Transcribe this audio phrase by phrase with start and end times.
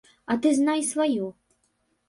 [0.35, 1.31] А ты знай сваё.